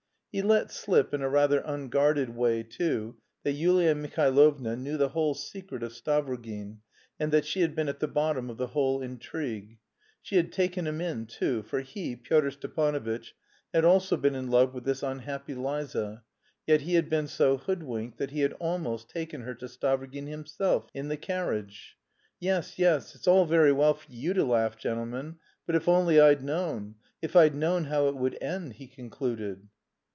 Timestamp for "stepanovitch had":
12.51-13.83